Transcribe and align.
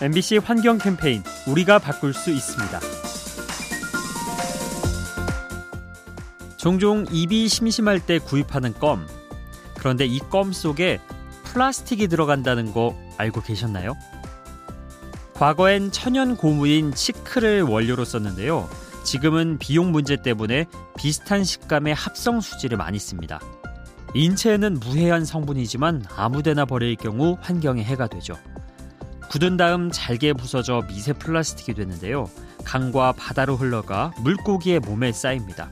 MBC 0.00 0.38
환경 0.38 0.78
캠페인 0.78 1.22
우리가 1.46 1.78
바꿀 1.78 2.14
수 2.14 2.30
있습니다. 2.30 2.80
종종 6.56 7.04
입이 7.10 7.48
심심할 7.48 8.00
때 8.00 8.18
구입하는 8.18 8.72
껌. 8.74 9.06
그런데 9.78 10.06
이 10.06 10.18
껌 10.30 10.52
속에 10.52 11.00
플라스틱이 11.44 12.08
들어간다는 12.08 12.72
거 12.72 12.96
알고 13.16 13.42
계셨나요? 13.42 13.96
과거엔 15.34 15.92
천연 15.92 16.36
고무인 16.36 16.92
치크를 16.92 17.62
원료로 17.62 18.04
썼는데요. 18.04 18.68
지금은 19.04 19.58
비용 19.58 19.92
문제 19.92 20.16
때문에 20.16 20.66
비슷한 20.96 21.42
식감의 21.44 21.94
합성 21.94 22.40
수지를 22.40 22.76
많이 22.76 22.98
씁니다. 22.98 23.40
인체에는 24.14 24.74
무해한 24.80 25.24
성분이지만 25.24 26.04
아무데나 26.16 26.64
버릴 26.64 26.96
경우 26.96 27.36
환경에 27.40 27.82
해가 27.84 28.08
되죠. 28.08 28.34
굳은 29.30 29.58
다음 29.58 29.90
잘게 29.90 30.32
부서져 30.32 30.82
미세 30.88 31.12
플라스틱이 31.12 31.76
되는데요. 31.76 32.30
강과 32.64 33.12
바다로 33.12 33.56
흘러가 33.56 34.12
물고기의 34.22 34.80
몸에 34.80 35.12
쌓입니다. 35.12 35.70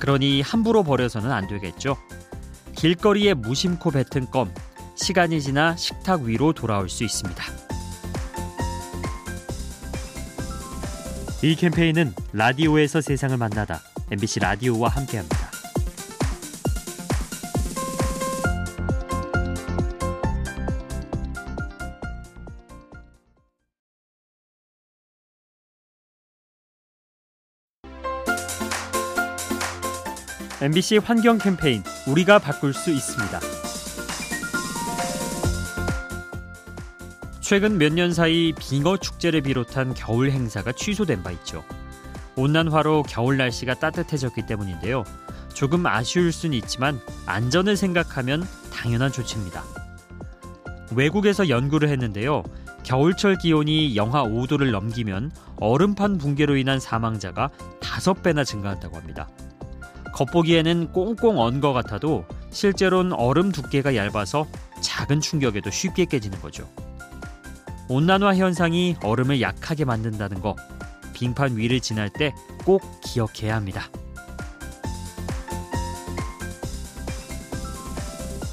그러니 0.00 0.42
함부로 0.42 0.82
버려서는 0.82 1.30
안 1.30 1.46
되겠죠. 1.46 1.96
길거리에 2.74 3.34
무심코 3.34 3.90
뱉은 3.92 4.30
껌, 4.30 4.52
시간이 4.96 5.40
지나 5.40 5.76
식탁 5.76 6.22
위로 6.22 6.52
돌아올 6.52 6.88
수 6.88 7.04
있습니다. 7.04 7.44
이 11.42 11.54
캠페인은 11.54 12.14
라디오에서 12.32 13.00
세상을 13.00 13.36
만나다 13.36 13.80
MBC 14.10 14.40
라디오와 14.40 14.88
함께합니다. 14.88 15.53
MBC 30.60 30.98
환경 30.98 31.38
캠페인 31.38 31.82
우리가 32.06 32.38
바꿀 32.38 32.72
수 32.72 32.90
있습니다. 32.90 33.40
최근 37.40 37.76
몇 37.76 37.92
년 37.92 38.12
사이 38.14 38.52
빙어 38.58 38.96
축제를 38.96 39.42
비롯한 39.42 39.94
겨울 39.94 40.30
행사가 40.30 40.72
취소된 40.72 41.22
바 41.22 41.30
있죠. 41.32 41.64
온난화로 42.36 43.02
겨울 43.04 43.36
날씨가 43.36 43.74
따뜻해졌기 43.74 44.46
때문인데요. 44.46 45.04
조금 45.52 45.86
아쉬울 45.86 46.32
수는 46.32 46.56
있지만 46.58 47.00
안전을 47.26 47.76
생각하면 47.76 48.46
당연한 48.72 49.12
조치입니다. 49.12 49.62
외국에서 50.92 51.48
연구를 51.48 51.88
했는데요. 51.90 52.42
겨울철 52.82 53.38
기온이 53.38 53.96
영하 53.96 54.24
5도를 54.24 54.70
넘기면 54.70 55.30
얼음판 55.56 56.18
붕괴로 56.18 56.56
인한 56.56 56.80
사망자가 56.80 57.50
5배나 57.80 58.44
증가한다고 58.44 58.96
합니다. 58.96 59.28
겉보기에는 60.14 60.92
꽁꽁 60.92 61.38
언 61.38 61.60
것 61.60 61.72
같아도 61.72 62.24
실제로는 62.50 63.12
얼음 63.14 63.50
두께가 63.52 63.96
얇아서 63.96 64.46
작은 64.80 65.20
충격에도 65.20 65.70
쉽게 65.70 66.04
깨지는 66.04 66.40
거죠. 66.40 66.68
온난화 67.88 68.36
현상이 68.36 68.96
얼음을 69.02 69.40
약하게 69.40 69.84
만든다는 69.84 70.40
거 70.40 70.56
빙판 71.14 71.56
위를 71.56 71.80
지날 71.80 72.10
때 72.10 72.32
꼭 72.64 72.82
기억해야 73.02 73.56
합니다. 73.56 73.88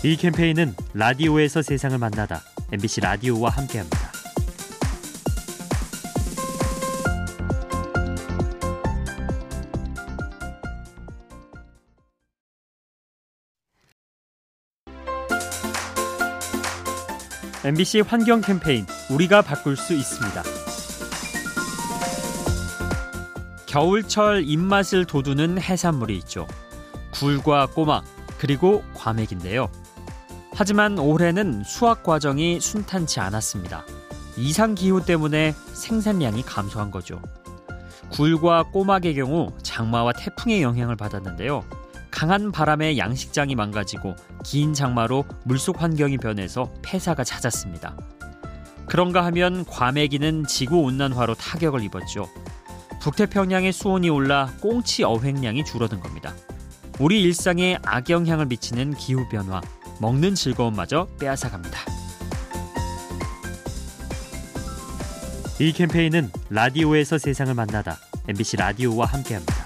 이 0.04 0.18
캠페인은 0.18 0.76
라디오에서 0.94 1.62
세상을 1.62 1.98
만나다 1.98 2.42
MBC 2.74 3.02
라디오와 3.02 3.52
함께합니다. 3.52 4.01
MBC 17.64 18.02
환경 18.02 18.42
캠페인 18.42 18.88
우리가 19.12 19.44
바꿀 19.44 19.78
수 19.78 19.94
있습니다. 19.94 20.42
겨울철 23.68 24.46
입맛을 24.48 25.06
돋우는 25.06 25.62
해산물이 25.62 26.18
있죠. 26.18 26.48
굴과 27.14 27.68
꼬막 27.68 28.04
그리고 28.40 28.84
과메기인데요. 28.96 29.70
하지만 30.54 30.98
올해는 30.98 31.64
수확 31.64 32.02
과정이 32.02 32.60
순탄치 32.60 33.20
않았습니다. 33.20 33.86
이상 34.38 34.74
기후 34.74 35.06
때문에 35.06 35.54
생산량이 35.74 36.42
감소한 36.42 36.90
거죠. 36.90 37.22
굴과 38.10 38.72
꼬막의 38.72 39.14
경우 39.14 39.54
장마와 39.62 40.14
태풍의 40.14 40.64
영향을 40.64 40.96
받았는데요. 40.96 41.64
강한 42.22 42.52
바람에 42.52 43.00
양식장이 43.00 43.56
망가지고 43.56 44.16
긴 44.46 44.76
장마로 44.76 45.26
물속 45.44 45.82
환경이 45.82 46.20
변해서 46.20 46.72
폐사가 46.84 47.24
잦았습니다. 47.24 47.98
그런가 48.86 49.26
하면 49.26 49.66
과메기는 49.66 50.46
지구 50.46 50.82
온난화로 50.82 51.34
타격을 51.34 51.82
입었죠. 51.82 52.30
북태평양의 53.02 53.74
수온이 53.74 54.12
올라 54.12 54.54
꽁치 54.62 55.04
어획량이 55.04 55.66
줄어든 55.66 56.00
겁니다. 56.00 56.36
우리 57.00 57.24
일상에 57.24 57.80
악영향을 57.84 58.46
미치는 58.46 58.94
기후 58.94 59.28
변화, 59.28 59.60
먹는 60.00 60.36
즐거움마저 60.36 61.08
빼앗아 61.20 61.50
갑니다. 61.50 61.80
이 65.60 65.74
캠페인은 65.74 66.30
라디오에서 66.52 67.18
세상을 67.18 67.52
만나다 67.56 67.98
MBC 68.28 68.58
라디오와 68.58 69.08
함께합니다. 69.08 69.61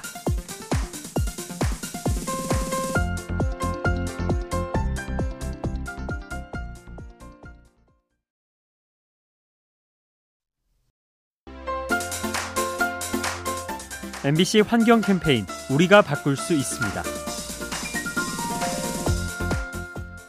MBC 14.25 14.61
환경 14.61 15.01
캠페인 15.01 15.45
우리가 15.69 16.01
바꿀 16.01 16.35
수 16.35 16.55
있습니다. 16.55 17.03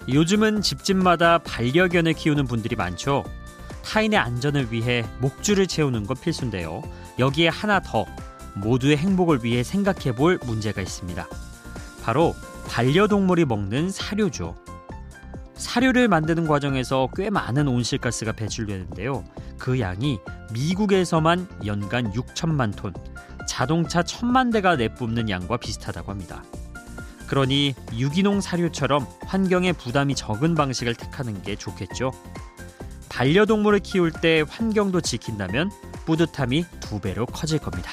요즘은 0.07 0.61
집집마다 0.61 1.39
반려견을 1.39 2.13
키우는 2.13 2.45
분들이 2.45 2.77
많죠. 2.77 3.25
타인의 3.87 4.19
안전을 4.19 4.71
위해 4.71 5.03
목줄을 5.21 5.67
채우는 5.67 6.07
건 6.07 6.15
필수인데요. 6.21 6.83
여기에 7.19 7.49
하나 7.49 7.81
더 7.81 8.05
모두의 8.53 8.99
행복을 8.99 9.43
위해 9.43 9.63
생각해 9.63 10.15
볼 10.15 10.39
문제가 10.45 10.83
있습니다. 10.83 11.27
바로 12.03 12.35
반려동물이 12.69 13.47
먹는 13.47 13.91
사료죠. 13.91 14.57
사료를 15.55 16.09
만드는 16.09 16.47
과정에서 16.47 17.09
꽤 17.17 17.31
많은 17.31 17.67
온실가스가 17.67 18.33
배출되는데요. 18.33 19.25
그 19.57 19.81
양이 19.81 20.19
미국에서만 20.53 21.49
연간 21.65 22.13
6천만 22.13 22.77
톤, 22.77 22.93
자동차 23.47 24.03
천만 24.03 24.51
대가 24.51 24.77
내뿜는 24.77 25.31
양과 25.31 25.57
비슷하다고 25.59 26.11
합니다. 26.11 26.43
그러니 27.27 27.75
유기농 27.97 28.41
사료처럼 28.41 29.07
환경에 29.25 29.73
부담이 29.73 30.15
적은 30.15 30.55
방식을 30.55 30.95
택하는 30.95 31.43
게 31.43 31.57
좋겠죠. 31.57 32.13
반려동물을 33.09 33.81
키울 33.81 34.13
때 34.13 34.45
환경도 34.47 35.01
지킨다면 35.01 35.71
뿌듯함이 36.05 36.67
두 36.81 37.01
배로 37.01 37.27
커질 37.27 37.59
겁니다. 37.59 37.93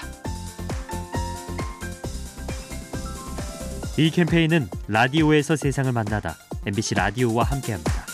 이 3.98 4.10
캠페인은 4.10 4.70
라디오에서 4.88 5.56
세상을 5.56 5.92
만나다 5.92 6.36
MBC 6.66 6.96
라디오와 6.96 7.44
함께합니다. 7.44 8.13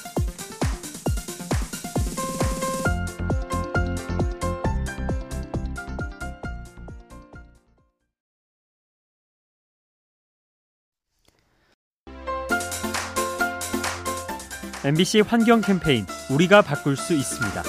MBC 14.86 15.20
환경 15.28 15.60
캠페인 15.60 16.06
우리가 16.31 16.62
바꿀 16.62 16.96
수 16.96 17.14
있습니다. 17.14 17.64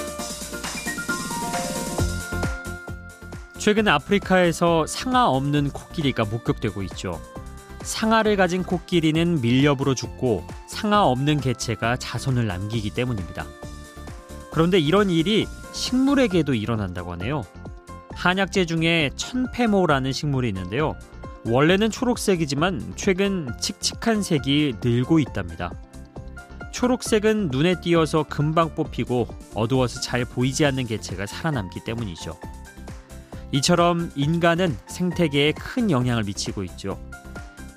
최근 3.57 3.89
아프리카에서 3.89 4.87
상아 4.87 5.27
없는 5.27 5.71
코끼리가 5.71 6.23
목격되고 6.23 6.81
있죠. 6.83 7.21
상아를 7.81 8.37
가진 8.37 8.63
코끼리는 8.63 9.41
밀렵으로 9.41 9.93
죽고 9.93 10.47
상아 10.69 11.03
없는 11.03 11.41
개체가 11.41 11.97
자손을 11.97 12.47
남기기 12.47 12.91
때문입니다. 12.91 13.45
그런데 14.53 14.79
이런 14.79 15.09
일이 15.09 15.47
식물에게도 15.73 16.53
일어난다고 16.53 17.11
하네요. 17.11 17.43
한약재 18.13 18.65
중에 18.65 19.09
천페모라는 19.17 20.13
식물이 20.13 20.47
있는데요. 20.47 20.95
원래는 21.43 21.89
초록색이지만 21.89 22.93
최근 22.95 23.51
칙칙한 23.59 24.23
색이 24.23 24.75
늘고 24.81 25.19
있답니다. 25.19 25.73
초록색은 26.71 27.49
눈에 27.49 27.79
띄어서 27.81 28.23
금방 28.23 28.73
뽑히고 28.75 29.27
어두워서 29.53 30.01
잘 30.01 30.25
보이지 30.25 30.65
않는 30.65 30.87
개체가 30.87 31.25
살아남기 31.25 31.83
때문이죠. 31.83 32.37
이처럼 33.51 34.11
인간은 34.15 34.77
생태계에 34.87 35.51
큰 35.53 35.91
영향을 35.91 36.23
미치고 36.23 36.63
있죠. 36.63 36.99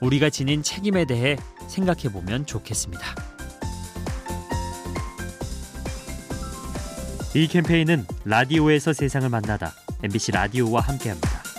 우리가 0.00 0.30
지닌 0.30 0.62
책임에 0.62 1.04
대해 1.04 1.36
생각해 1.66 2.12
보면 2.12 2.46
좋겠습니다. 2.46 3.04
이 7.34 7.48
캠페인은 7.48 8.06
라디오에서 8.24 8.92
세상을 8.92 9.28
만나다 9.28 9.72
MBC 10.04 10.32
라디오와 10.32 10.82
함께합니다. 10.82 11.53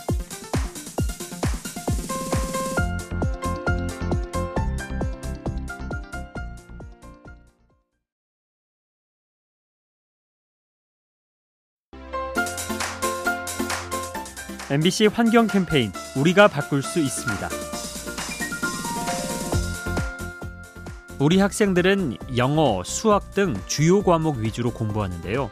MBC 14.71 15.07
환경 15.07 15.45
캠페인 15.47 15.91
우리가 16.15 16.47
바꿀 16.47 16.81
수 16.81 16.99
있습니다. 16.99 17.49
우리 21.19 21.39
학생들은 21.39 22.17
영어, 22.35 22.83
수학 22.83 23.31
등 23.31 23.55
주요 23.67 24.01
과목 24.01 24.37
위주로 24.37 24.71
공부하는데요. 24.71 25.49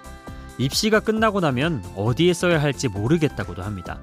입시가 0.57 0.99
끝나고 0.99 1.39
나면 1.39 1.83
어디에 1.95 2.33
써야 2.33 2.61
할지 2.61 2.87
모르겠다고도 2.87 3.61
합니다. 3.63 3.99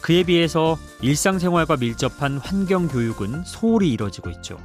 그에 0.00 0.22
비해서 0.22 0.78
일상생활과 1.00 1.76
밀접한 1.76 2.38
환경 2.38 2.88
교육은 2.88 3.44
소홀히 3.44 3.90
이뤄지고 3.92 4.30
있죠. 4.30 4.58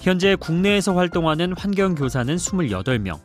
현재 0.00 0.34
국내에서 0.34 0.94
활동하는 0.94 1.54
환경 1.56 1.94
교사는 1.94 2.34
28명, 2.34 3.20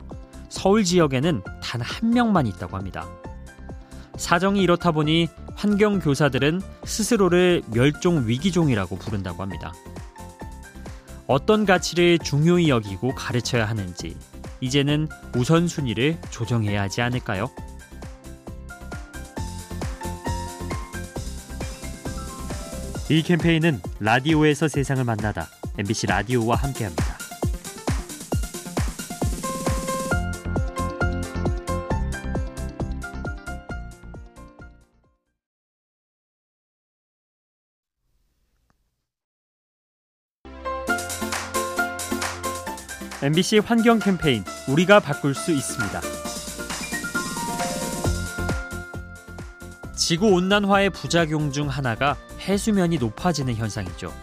서울 0.50 0.84
지역에는 0.84 1.42
단 1.62 1.82
한 1.82 2.12
명만 2.12 2.48
있다고 2.48 2.78
합니다. 2.78 3.08
사정이 4.20 4.62
이렇다 4.62 4.92
보니 4.92 5.30
환경 5.56 6.00
교사들은 6.00 6.62
스스로를 6.84 7.64
멸종 7.72 8.28
위기종이라고 8.28 8.98
부른다고 8.98 9.42
합니다. 9.42 9.74
어떤 11.26 11.66
가치를 11.66 12.20
중요히 12.20 12.70
여기고 12.70 13.16
가르쳐야 13.16 13.66
하는지 13.66 14.18
이제는 14.60 15.08
우선순위를 15.36 16.18
조정해야 16.32 16.82
하지 16.82 17.02
않을까요? 17.02 17.50
이 23.10 23.24
캠페인은 23.24 23.82
라디오에서 24.02 24.68
세상을 24.68 25.04
만나다 25.04 25.48
MBC 25.78 26.08
라디오와 26.08 26.58
함께합니다. 26.58 27.09
MBC 43.22 43.58
환경 43.58 44.00
캠페인 44.00 44.46
우리가 44.70 45.02
바꿀 45.02 45.36
수 45.36 45.52
있습니다. 45.52 46.00
지구 49.94 50.28
온난화의 50.28 50.92
부작용 50.92 51.52
중 51.52 51.68
하나가 51.68 52.16
해수면이 52.40 52.98
높아지는 52.98 53.56
현상이죠. 53.56 54.14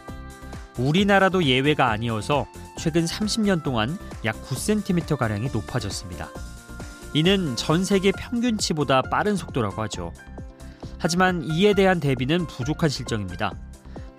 우리나라도 0.78 1.44
예외가 1.44 1.90
아니어서 1.90 2.46
최근 2.78 3.04
30년 3.04 3.62
동안 3.62 3.98
약 4.24 4.42
9cm 4.42 5.18
가량이 5.18 5.50
높아졌습니다. 5.52 6.30
이는 7.12 7.54
전 7.54 7.84
세계 7.84 8.12
평균치보다 8.12 9.02
빠른 9.02 9.36
속도라고 9.36 9.82
하죠. 9.82 10.14
하지만 10.96 11.42
이에 11.44 11.74
대한 11.74 12.00
대비는 12.00 12.46
부족한 12.46 12.88
실정입니다. 12.88 13.52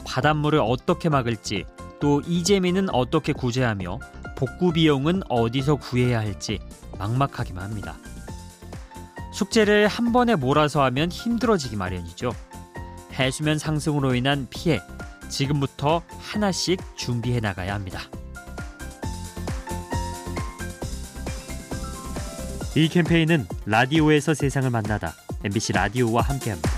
바닷물을 0.05 0.59
어떻게 0.59 1.09
막을지 1.09 1.65
또 1.99 2.21
이재민은 2.21 2.93
어떻게 2.93 3.33
구제하며 3.33 3.99
복구 4.35 4.71
비용은 4.71 5.23
어디서 5.29 5.75
구해야 5.77 6.19
할지 6.19 6.59
막막하기만 6.97 7.63
합니다. 7.63 7.95
숙제를 9.33 9.87
한 9.87 10.11
번에 10.11 10.35
몰아서 10.35 10.83
하면 10.83 11.11
힘들어지기 11.11 11.75
마련이죠. 11.75 12.31
해수면 13.13 13.57
상승으로 13.57 14.15
인한 14.15 14.47
피해 14.49 14.79
지금부터 15.29 16.01
하나씩 16.19 16.79
준비해 16.95 17.39
나가야 17.39 17.73
합니다. 17.73 18.01
이 22.75 22.87
캠페인은 22.87 23.47
라디오에서 23.65 24.35
세상을 24.35 24.69
만나다 24.69 25.15
MBC 25.43 25.73
라디오와 25.73 26.21
함께합니다. 26.21 26.76